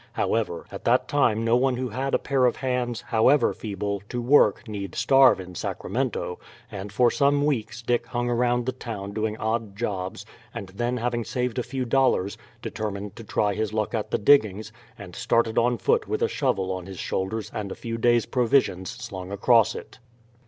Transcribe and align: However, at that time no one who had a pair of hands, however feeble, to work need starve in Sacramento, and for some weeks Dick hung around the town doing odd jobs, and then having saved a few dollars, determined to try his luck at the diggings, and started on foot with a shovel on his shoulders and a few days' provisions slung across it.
However, 0.13 0.65
at 0.71 0.83
that 0.85 1.07
time 1.07 1.45
no 1.45 1.55
one 1.55 1.75
who 1.75 1.89
had 1.89 2.15
a 2.15 2.17
pair 2.17 2.47
of 2.47 2.55
hands, 2.55 3.01
however 3.01 3.53
feeble, 3.53 4.01
to 4.09 4.19
work 4.19 4.67
need 4.67 4.95
starve 4.95 5.39
in 5.39 5.53
Sacramento, 5.53 6.39
and 6.71 6.91
for 6.91 7.11
some 7.11 7.45
weeks 7.45 7.83
Dick 7.83 8.07
hung 8.07 8.27
around 8.27 8.65
the 8.65 8.71
town 8.71 9.11
doing 9.11 9.37
odd 9.37 9.75
jobs, 9.75 10.25
and 10.55 10.69
then 10.69 10.97
having 10.97 11.23
saved 11.23 11.59
a 11.59 11.61
few 11.61 11.85
dollars, 11.85 12.35
determined 12.63 13.15
to 13.15 13.23
try 13.23 13.53
his 13.53 13.73
luck 13.73 13.93
at 13.93 14.09
the 14.09 14.17
diggings, 14.17 14.71
and 14.97 15.15
started 15.15 15.59
on 15.59 15.77
foot 15.77 16.07
with 16.07 16.23
a 16.23 16.27
shovel 16.27 16.71
on 16.71 16.87
his 16.87 16.97
shoulders 16.97 17.51
and 17.53 17.71
a 17.71 17.75
few 17.75 17.99
days' 17.99 18.25
provisions 18.25 18.89
slung 18.89 19.31
across 19.31 19.75
it. 19.75 19.99